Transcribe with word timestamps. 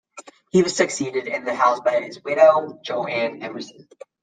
He 0.49 0.63
was 0.63 0.75
succeeded 0.75 1.27
in 1.27 1.43
the 1.45 1.53
House 1.53 1.79
by 1.81 2.01
his 2.01 2.23
widow, 2.23 2.79
Jo 2.83 3.03
Ann 3.05 3.43
Emerson. 3.43 3.87